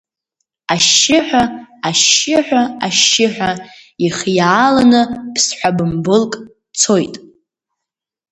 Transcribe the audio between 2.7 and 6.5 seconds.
ашьшьыҳәа, ихиааланы ԥсҭҳәа бымбылк